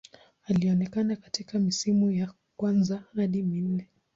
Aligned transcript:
Alionekana 0.45 1.15
katika 1.15 1.59
misimu 1.59 2.11
ya 2.11 2.33
kwanza 2.57 3.03
hadi 3.15 3.43
minne. 3.43 3.89